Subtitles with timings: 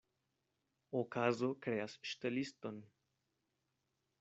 [1.01, 2.83] Okazo kreas ŝteliston.